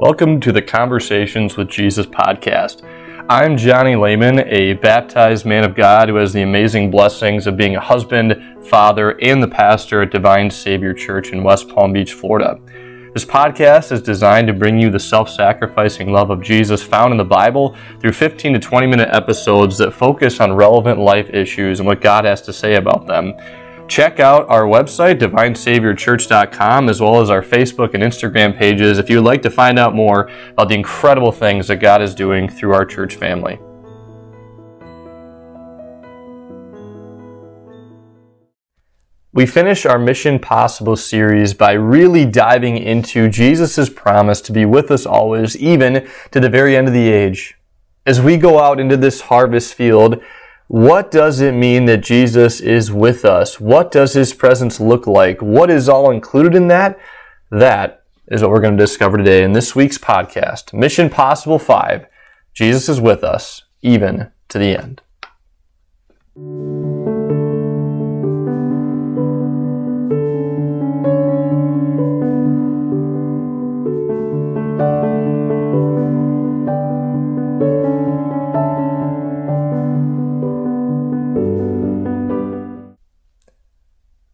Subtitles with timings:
[0.00, 2.88] Welcome to the Conversations with Jesus podcast.
[3.28, 7.74] I'm Johnny Lehman, a baptized man of God who has the amazing blessings of being
[7.74, 12.60] a husband, father, and the pastor at Divine Savior Church in West Palm Beach, Florida.
[13.12, 17.18] This podcast is designed to bring you the self sacrificing love of Jesus found in
[17.18, 21.88] the Bible through 15 to 20 minute episodes that focus on relevant life issues and
[21.88, 23.34] what God has to say about them.
[23.88, 29.16] Check out our website, divinesaviorchurch.com, as well as our Facebook and Instagram pages if you
[29.16, 32.74] would like to find out more about the incredible things that God is doing through
[32.74, 33.58] our church family.
[39.32, 44.90] We finish our Mission Possible series by really diving into Jesus' promise to be with
[44.90, 47.56] us always, even to the very end of the age.
[48.04, 50.22] As we go out into this harvest field,
[50.68, 53.58] what does it mean that Jesus is with us?
[53.58, 55.40] What does his presence look like?
[55.40, 56.98] What is all included in that?
[57.50, 62.06] That is what we're going to discover today in this week's podcast Mission Possible 5
[62.52, 65.00] Jesus is with us, even to the end.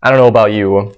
[0.05, 0.95] I don't know about you,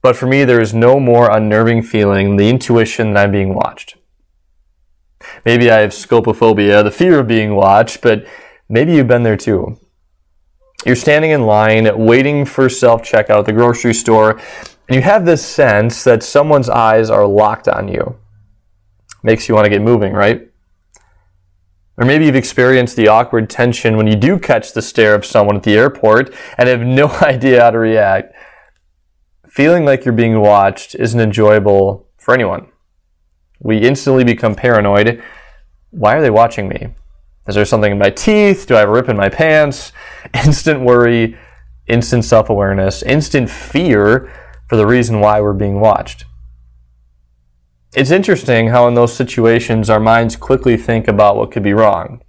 [0.00, 3.54] but for me, there is no more unnerving feeling than the intuition that I'm being
[3.54, 3.96] watched.
[5.44, 8.24] Maybe I have scopophobia, the fear of being watched, but
[8.68, 9.80] maybe you've been there too.
[10.86, 14.40] You're standing in line waiting for self checkout at the grocery store,
[14.88, 18.16] and you have this sense that someone's eyes are locked on you.
[19.24, 20.48] Makes you want to get moving, right?
[21.96, 25.56] Or maybe you've experienced the awkward tension when you do catch the stare of someone
[25.56, 28.34] at the airport and have no idea how to react.
[29.48, 32.66] Feeling like you're being watched isn't enjoyable for anyone.
[33.60, 35.22] We instantly become paranoid.
[35.90, 36.88] Why are they watching me?
[37.46, 38.66] Is there something in my teeth?
[38.66, 39.92] Do I have a rip in my pants?
[40.34, 41.38] Instant worry,
[41.86, 44.32] instant self awareness, instant fear
[44.68, 46.24] for the reason why we're being watched.
[47.94, 52.22] It's interesting how, in those situations, our minds quickly think about what could be wrong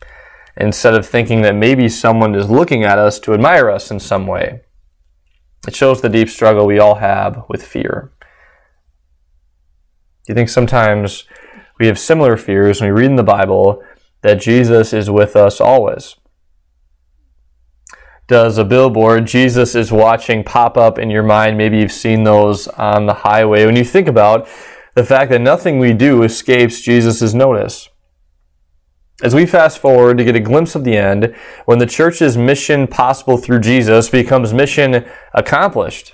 [0.56, 4.28] instead of thinking that maybe someone is looking at us to admire us in some
[4.28, 4.62] way.
[5.68, 8.12] It shows the deep struggle we all have with fear.
[10.26, 11.24] Do you think sometimes
[11.80, 13.84] we have similar fears when we read in the Bible
[14.22, 16.16] that Jesus is with us always?
[18.28, 21.58] Does a billboard, Jesus is watching, pop up in your mind?
[21.58, 23.66] Maybe you've seen those on the highway.
[23.66, 24.48] When you think about
[24.96, 27.90] the fact that nothing we do escapes Jesus' notice.
[29.22, 31.36] As we fast forward to get a glimpse of the end,
[31.66, 36.14] when the church's mission possible through Jesus becomes mission accomplished,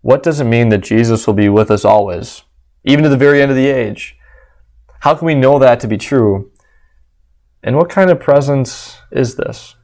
[0.00, 2.42] what does it mean that Jesus will be with us always,
[2.84, 4.16] even to the very end of the age?
[5.00, 6.50] How can we know that to be true?
[7.62, 9.74] And what kind of presence is this?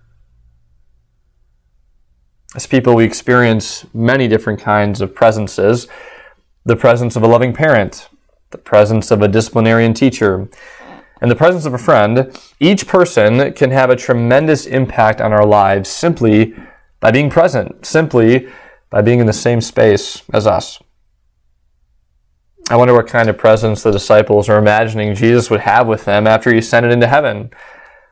[2.54, 5.88] As people, we experience many different kinds of presences
[6.64, 8.08] the presence of a loving parent,
[8.50, 10.48] the presence of a disciplinarian teacher,
[11.20, 15.46] and the presence of a friend, each person can have a tremendous impact on our
[15.46, 16.54] lives simply
[17.00, 18.48] by being present, simply
[18.90, 20.80] by being in the same space as us.
[22.70, 26.26] I wonder what kind of presence the disciples are imagining Jesus would have with them
[26.26, 27.50] after he ascended into heaven.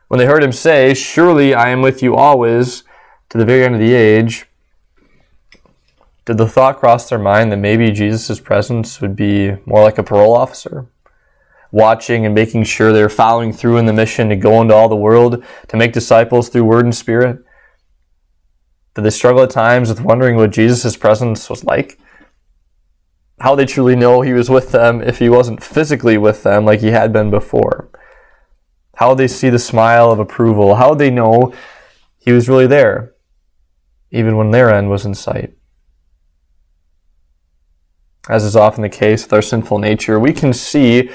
[0.07, 2.83] When they heard him say, Surely I am with you always
[3.29, 4.45] to the very end of the age,
[6.25, 10.03] did the thought cross their mind that maybe Jesus' presence would be more like a
[10.03, 10.87] parole officer?
[11.71, 14.95] Watching and making sure they're following through in the mission to go into all the
[14.95, 17.43] world to make disciples through word and spirit?
[18.93, 21.97] Did they struggle at times with wondering what Jesus' presence was like?
[23.39, 26.81] How they truly know he was with them if he wasn't physically with them like
[26.81, 27.89] he had been before?
[28.97, 30.75] How they see the smile of approval?
[30.75, 31.51] How they know
[32.19, 33.15] he was really there,
[34.11, 35.55] even when their end was in sight?
[38.29, 41.09] As is often the case with our sinful nature, we can see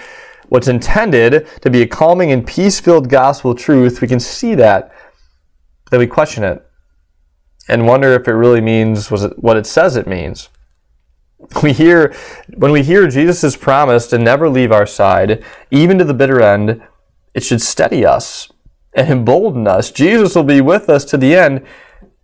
[0.48, 4.00] what's intended to be a calming and peace filled gospel truth.
[4.00, 4.92] We can see that,
[5.90, 6.64] then we question it
[7.68, 10.48] and wonder if it really means what it says it means.
[11.62, 12.14] We hear,
[12.54, 16.82] when we hear Jesus' promise to never leave our side, even to the bitter end,
[17.34, 18.50] it should steady us
[18.94, 19.90] and embolden us.
[19.90, 21.64] Jesus will be with us to the end,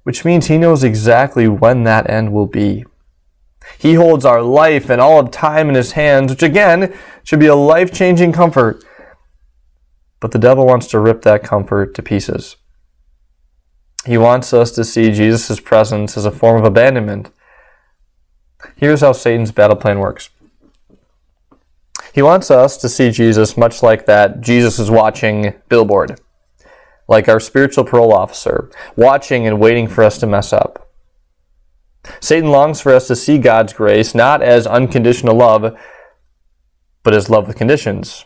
[0.05, 2.85] which means he knows exactly when that end will be.
[3.79, 7.47] He holds our life and all of time in his hands, which again should be
[7.47, 8.85] a life changing comfort.
[10.21, 12.57] But the devil wants to rip that comfort to pieces.
[14.07, 17.31] He wants us to see Jesus' presence as a form of abandonment.
[18.77, 20.31] Here's how Satan's battle plan works
[22.13, 26.21] He wants us to see Jesus much like that Jesus is watching billboard,
[27.09, 30.82] like our spiritual parole officer, watching and waiting for us to mess up.
[32.23, 35.77] Satan longs for us to see God's grace not as unconditional love,
[37.03, 38.25] but as love with conditions,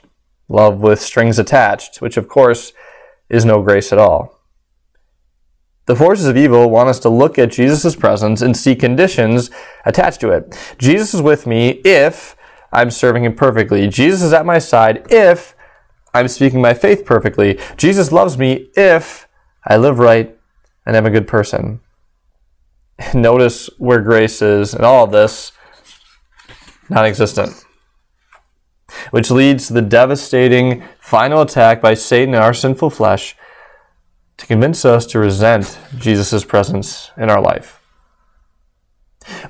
[0.51, 2.75] love with strings attached, which of course
[3.31, 4.43] is no grace at all.
[5.87, 9.51] The forces of evil want us to look at Jesus' presence and see conditions
[9.87, 10.55] attached to it.
[10.77, 12.37] Jesus is with me if
[12.73, 13.89] I'm serving him perfectly.
[13.89, 15.55] Jesus is at my side if
[16.13, 17.59] I'm speaking my faith perfectly.
[17.79, 19.27] Jesus loves me if
[19.67, 20.37] I live right
[20.85, 21.81] and am a good person.
[23.15, 25.53] Notice where grace is and all of this
[26.89, 27.65] non existent.
[29.11, 33.37] Which leads to the devastating final attack by Satan in our sinful flesh
[34.39, 37.81] to convince us to resent Jesus' presence in our life.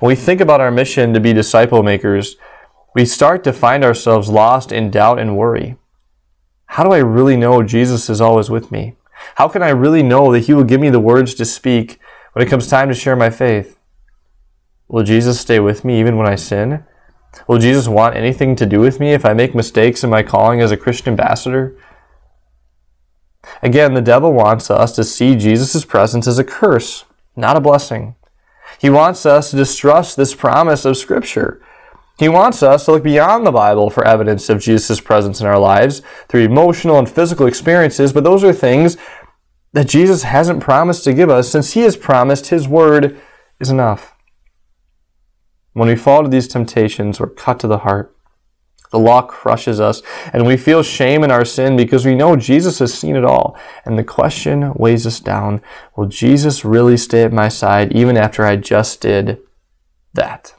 [0.00, 2.36] When we think about our mission to be disciple makers,
[2.94, 5.76] we start to find ourselves lost in doubt and worry.
[6.66, 8.96] How do I really know Jesus is always with me?
[9.36, 11.98] How can I really know that He will give me the words to speak
[12.36, 13.78] when it comes time to share my faith?
[14.88, 16.84] Will Jesus stay with me even when I sin?
[17.48, 20.60] Will Jesus want anything to do with me if I make mistakes in my calling
[20.60, 21.74] as a Christian ambassador?
[23.62, 27.06] Again, the devil wants us to see Jesus' presence as a curse,
[27.36, 28.16] not a blessing.
[28.78, 31.62] He wants us to distrust this promise of Scripture.
[32.18, 35.58] He wants us to look beyond the Bible for evidence of Jesus' presence in our
[35.58, 38.98] lives through emotional and physical experiences, but those are things
[39.76, 43.20] that Jesus hasn't promised to give us since He has promised His Word
[43.60, 44.16] is enough.
[45.74, 48.16] When we fall to these temptations, we're cut to the heart.
[48.90, 50.00] The law crushes us,
[50.32, 53.54] and we feel shame in our sin because we know Jesus has seen it all.
[53.84, 55.60] And the question weighs us down
[55.94, 59.42] Will Jesus really stay at my side even after I just did
[60.14, 60.54] that?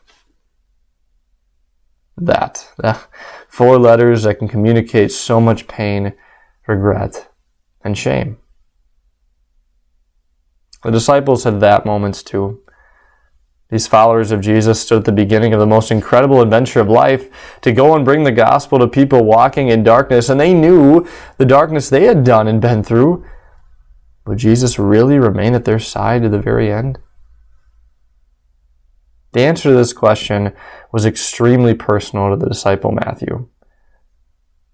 [2.15, 2.67] That.
[3.49, 6.13] Four letters that can communicate so much pain,
[6.67, 7.31] regret,
[7.83, 8.37] and shame.
[10.83, 12.61] The disciples had that moments too.
[13.69, 17.29] These followers of Jesus stood at the beginning of the most incredible adventure of life
[17.61, 21.05] to go and bring the gospel to people walking in darkness, and they knew
[21.37, 23.25] the darkness they had done and been through.
[24.25, 26.99] Would Jesus really remain at their side to the very end?
[29.33, 30.53] The answer to this question
[30.93, 33.49] was extremely personal to the disciple Matthew.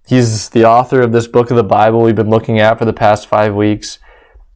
[0.06, 2.94] He's the author of this book of the Bible we've been looking at for the
[2.94, 3.98] past five weeks.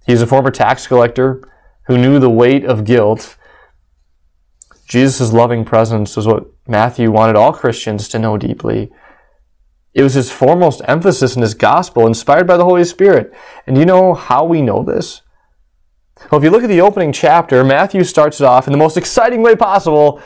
[0.07, 1.47] He's a former tax collector
[1.85, 3.37] who knew the weight of guilt
[4.87, 8.89] Jesus' loving presence was what Matthew wanted all Christians to know deeply.
[9.93, 13.33] It was his foremost emphasis in his gospel, inspired by the Holy Spirit.
[13.65, 15.23] And you know how we know this?
[16.31, 18.95] Well, if you look at the opening chapter, Matthew starts it off in the most
[18.95, 20.21] exciting way possible,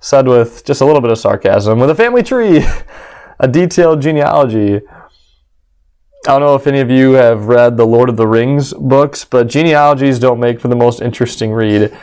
[0.00, 2.64] said with just a little bit of sarcasm, with a family tree,
[3.38, 4.80] a detailed genealogy.
[6.26, 9.24] I don't know if any of you have read the Lord of the Rings books,
[9.24, 11.96] but genealogies don't make for the most interesting read.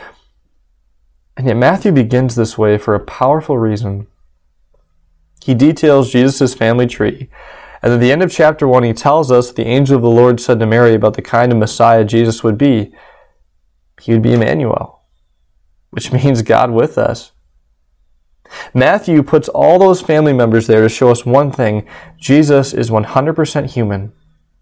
[1.36, 4.08] And yet Matthew begins this way for a powerful reason.
[5.44, 7.30] He details Jesus' family tree.
[7.80, 10.40] And at the end of chapter 1, he tells us the angel of the Lord
[10.40, 12.92] said to Mary about the kind of Messiah Jesus would be.
[14.00, 15.02] He would be Emmanuel,
[15.90, 17.30] which means God with us.
[18.74, 21.86] Matthew puts all those family members there to show us one thing
[22.18, 24.12] Jesus is 100% human,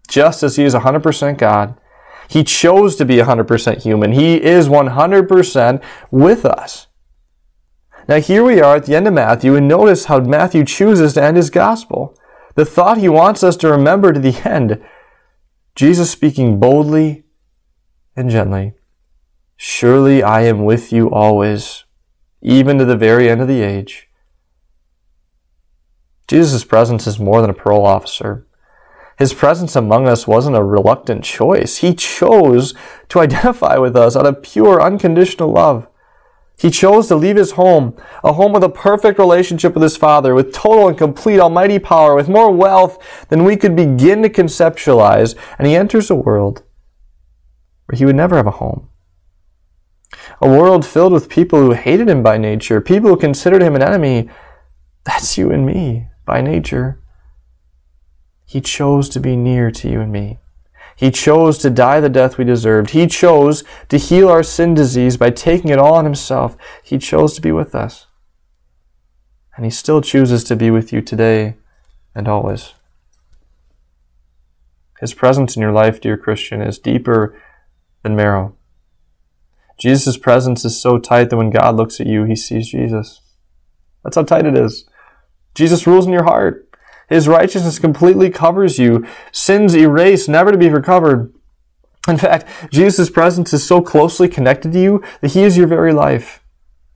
[0.07, 1.79] just as he is 100% God.
[2.29, 4.11] He chose to be 100% human.
[4.11, 6.87] He is 100% with us.
[8.07, 11.23] Now, here we are at the end of Matthew, and notice how Matthew chooses to
[11.23, 12.17] end his gospel.
[12.55, 14.83] The thought he wants us to remember to the end
[15.75, 17.23] Jesus speaking boldly
[18.15, 18.73] and gently
[19.55, 21.83] Surely I am with you always,
[22.41, 24.07] even to the very end of the age.
[26.27, 28.46] Jesus' presence is more than a parole officer.
[29.17, 31.77] His presence among us wasn't a reluctant choice.
[31.77, 32.73] He chose
[33.09, 35.87] to identify with us out of pure, unconditional love.
[36.59, 40.33] He chose to leave his home, a home with a perfect relationship with his Father,
[40.33, 42.97] with total and complete almighty power, with more wealth
[43.29, 46.63] than we could begin to conceptualize, and he enters a world
[47.85, 48.89] where he would never have a home.
[50.41, 53.83] A world filled with people who hated him by nature, people who considered him an
[53.83, 54.29] enemy.
[55.03, 57.01] That's you and me by nature.
[58.47, 60.39] He chose to be near to you and me.
[60.95, 62.91] He chose to die the death we deserved.
[62.91, 66.55] He chose to heal our sin disease by taking it all on himself.
[66.81, 68.07] He chose to be with us.
[69.55, 71.57] And he still chooses to be with you today
[72.15, 72.73] and always.
[75.01, 77.39] His presence in your life, dear Christian, is deeper
[78.01, 78.55] than marrow.
[79.77, 83.21] Jesus' presence is so tight that when God looks at you, he sees Jesus.
[84.03, 84.85] That's how tight it is.
[85.53, 86.66] Jesus rules in your heart.
[87.07, 89.05] His righteousness completely covers you.
[89.31, 91.33] Sins erased, never to be recovered.
[92.07, 95.93] In fact, Jesus' presence is so closely connected to you that He is your very
[95.93, 96.43] life.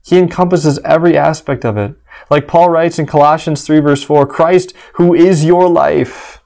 [0.04, 1.94] He encompasses every aspect of it.
[2.30, 6.40] Like Paul writes in Colossians 3 verse 4, Christ, who is your life.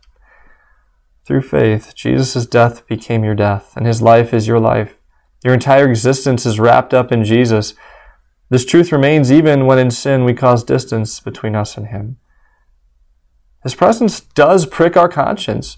[1.25, 4.97] Through faith, Jesus' death became your death, and His life is your life.
[5.45, 7.75] Your entire existence is wrapped up in Jesus.
[8.49, 12.19] This truth remains even when in sin we cause distance between us and Him.
[13.67, 15.77] His presence does prick our conscience.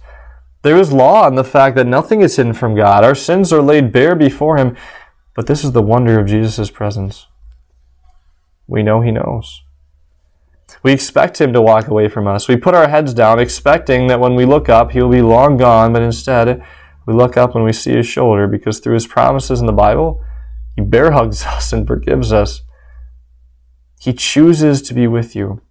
[0.61, 3.02] There is law in the fact that nothing is hidden from God.
[3.02, 4.76] Our sins are laid bare before Him,
[5.35, 7.28] but this is the wonder of Jesus' presence.
[8.66, 9.62] We know He knows.
[10.83, 12.47] We expect Him to walk away from us.
[12.47, 15.57] We put our heads down, expecting that when we look up, He will be long
[15.57, 16.62] gone, but instead,
[17.07, 20.23] we look up and we see His shoulder because through His promises in the Bible,
[20.76, 22.61] He bear hugs us and forgives us.
[23.99, 25.62] He chooses to be with you.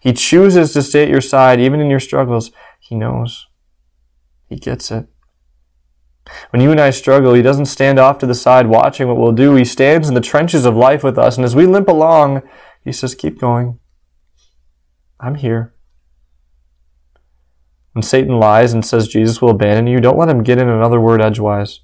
[0.00, 2.50] He chooses to stay at your side even in your struggles.
[2.80, 3.46] He knows.
[4.48, 5.06] He gets it.
[6.50, 9.32] When you and I struggle, He doesn't stand off to the side watching what we'll
[9.32, 9.54] do.
[9.54, 11.36] He stands in the trenches of life with us.
[11.36, 12.42] And as we limp along,
[12.82, 13.78] He says, Keep going.
[15.18, 15.74] I'm here.
[17.92, 21.00] When Satan lies and says Jesus will abandon you, don't let him get in another
[21.00, 21.80] word edgewise.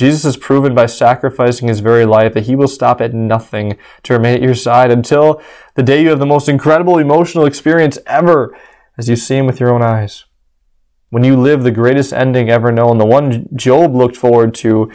[0.00, 4.14] Jesus has proven by sacrificing his very life that he will stop at nothing to
[4.14, 5.42] remain at your side until
[5.74, 8.56] the day you have the most incredible emotional experience ever
[8.96, 10.24] as you see him with your own eyes.
[11.10, 14.90] When you live the greatest ending ever known, the one Job looked forward to,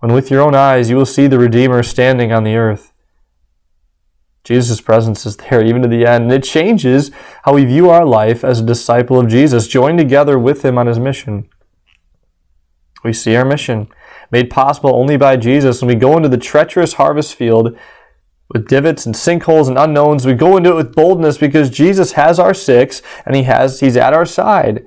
[0.00, 2.92] when with your own eyes you will see the Redeemer standing on the earth.
[4.44, 7.10] Jesus' presence is there even to the end, and it changes
[7.44, 10.88] how we view our life as a disciple of Jesus, joined together with him on
[10.88, 11.48] his mission.
[13.02, 13.88] We see our mission
[14.32, 17.78] made possible only by Jesus when we go into the treacherous harvest field
[18.48, 20.26] with divots and sinkholes and unknowns.
[20.26, 23.96] We go into it with boldness because Jesus has our six and he has he's
[23.96, 24.86] at our side.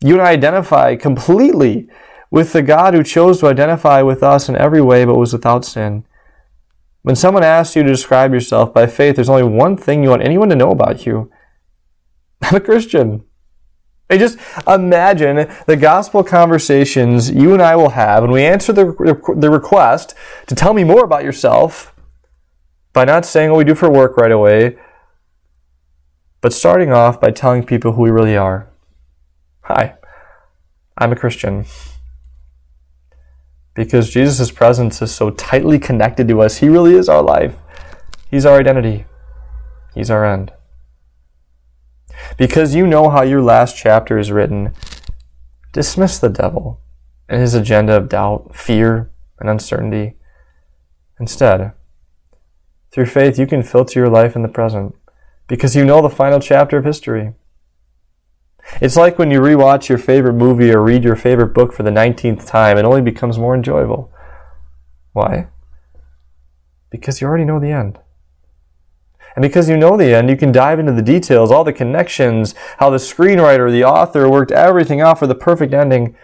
[0.00, 1.88] You and I identify completely
[2.30, 5.64] with the God who chose to identify with us in every way but was without
[5.64, 6.04] sin.
[7.02, 10.22] When someone asks you to describe yourself by faith, there's only one thing you want
[10.24, 11.30] anyone to know about you.
[12.42, 13.24] I'm a Christian.
[14.10, 18.84] I just imagine the gospel conversations you and I will have when we answer the,
[19.36, 20.14] the request
[20.46, 21.94] to tell me more about yourself
[22.94, 24.78] by not saying what we do for work right away,
[26.40, 28.68] but starting off by telling people who we really are.
[29.62, 29.96] Hi,
[30.96, 31.66] I'm a Christian.
[33.74, 37.54] Because Jesus' presence is so tightly connected to us, He really is our life.
[38.30, 39.04] He's our identity.
[39.94, 40.52] He's our end.
[42.36, 44.72] Because you know how your last chapter is written,
[45.72, 46.80] dismiss the devil
[47.28, 50.16] and his agenda of doubt, fear, and uncertainty.
[51.20, 51.72] Instead,
[52.90, 54.94] through faith, you can filter your life in the present
[55.46, 57.34] because you know the final chapter of history.
[58.80, 61.90] It's like when you rewatch your favorite movie or read your favorite book for the
[61.90, 64.12] 19th time, it only becomes more enjoyable.
[65.12, 65.48] Why?
[66.90, 67.98] Because you already know the end.
[69.38, 72.56] And because you know the end, you can dive into the details, all the connections,
[72.78, 76.16] how the screenwriter, the author worked everything out for the perfect ending.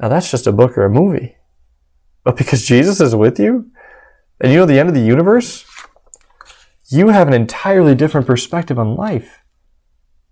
[0.00, 1.34] Now that's just a book or a movie.
[2.22, 3.72] But because Jesus is with you,
[4.40, 5.66] and you know the end of the universe,
[6.88, 9.42] you have an entirely different perspective on life.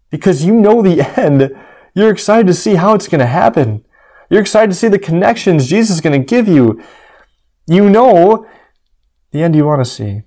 [0.09, 1.57] Because you know the end,
[1.97, 3.85] you're excited to see how it's going to happen.
[4.31, 6.81] You're excited to see the connections Jesus is going to give you.
[7.67, 8.47] You know
[9.33, 10.23] the end you want to see.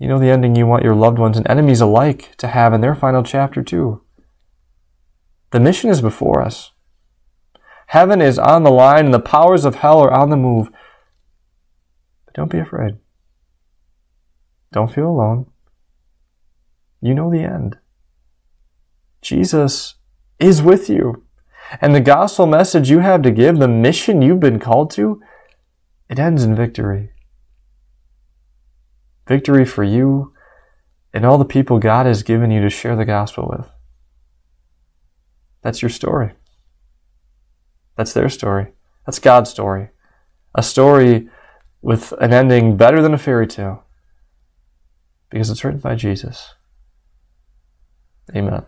[0.00, 2.80] You know the ending you want your loved ones and enemies alike to have in
[2.80, 4.02] their final chapter, too.
[5.50, 6.72] The mission is before us.
[7.88, 10.70] Heaven is on the line and the powers of hell are on the move.
[12.24, 12.96] But don't be afraid.
[14.72, 15.50] Don't feel alone.
[17.02, 17.76] You know the end.
[19.20, 19.96] Jesus
[20.38, 21.26] is with you.
[21.78, 25.20] And the gospel message you have to give, the mission you've been called to,
[26.08, 27.10] it ends in victory
[29.30, 30.34] victory for you
[31.14, 33.70] and all the people God has given you to share the gospel with.
[35.62, 36.32] That's your story.
[37.94, 38.72] That's their story.
[39.06, 39.90] That's God's story.
[40.56, 41.28] A story
[41.80, 43.84] with an ending better than a fairy tale
[45.30, 46.54] because it's written by Jesus.
[48.34, 48.64] Amen.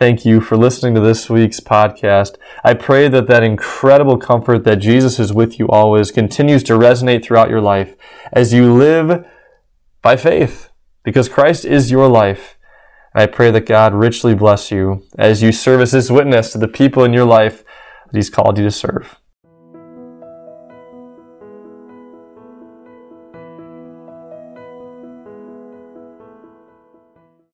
[0.00, 2.36] Thank you for listening to this week's podcast.
[2.64, 7.22] I pray that that incredible comfort that Jesus is with you always continues to resonate
[7.22, 7.96] throughout your life
[8.32, 9.26] as you live
[10.00, 10.70] by faith
[11.04, 12.56] because Christ is your life.
[13.14, 16.66] I pray that God richly bless you as you serve as his witness to the
[16.66, 17.62] people in your life
[18.10, 19.19] that he's called you to serve.